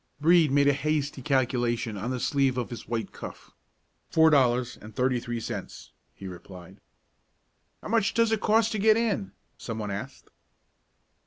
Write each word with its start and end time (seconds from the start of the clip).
Brede 0.19 0.51
made 0.51 0.67
a 0.67 0.73
hasty 0.73 1.21
calculation 1.21 1.95
on 1.95 2.09
the 2.09 2.19
sleeve 2.19 2.57
of 2.57 2.71
his 2.71 2.87
white 2.87 3.11
cuff. 3.11 3.51
"Four 4.09 4.31
dollars 4.31 4.75
and 4.75 4.95
thirty 4.95 5.19
three 5.19 5.39
cents," 5.39 5.91
he 6.15 6.25
replied. 6.25 6.81
"How 7.83 7.87
much 7.89 8.15
does 8.15 8.31
it 8.31 8.41
cost 8.41 8.71
to 8.71 8.79
get 8.79 8.97
in?" 8.97 9.33
some 9.59 9.77
one 9.77 9.91
asked. 9.91 10.31